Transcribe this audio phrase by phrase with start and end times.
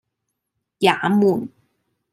[0.79, 1.47] 也門